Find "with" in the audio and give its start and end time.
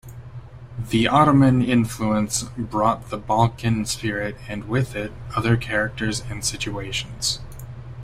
4.67-4.95